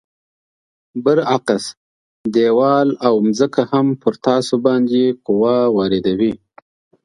[1.03, 1.63] برعکس
[2.33, 6.33] دیوال او ځمکه هم پر تاسو باندې قوه واردوي.